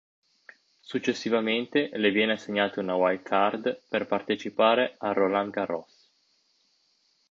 [0.79, 6.11] Successivamente, le viene assegnata una wild-card per partecipare al Roland Garros.